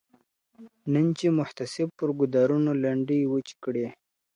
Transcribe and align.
نن 0.93 1.05
چي 1.17 1.27
محتسب 1.39 1.87
پر 1.97 2.09
ګودرونو 2.19 2.71
لنډۍ 2.83 3.21
وچي 3.31 3.55
کړې. 3.63 3.87